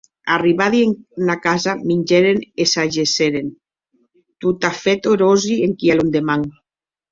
Arribadi 0.35 0.77
ena 0.85 1.35
casa, 1.43 1.73
mingèren 1.89 2.39
e 2.61 2.65
s’ajacèren, 2.71 3.47
totafèt 4.41 5.01
erosi, 5.13 5.55
enquia 5.67 5.93
londeman. 5.99 6.41